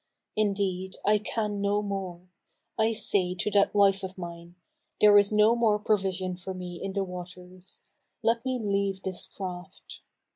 [0.35, 2.21] Indeed, I can no more!
[2.75, 4.55] I say to that wife of mine,
[4.99, 7.83] 'There is no more provision for me in the waters;
[8.23, 10.01] let me leave this craft.'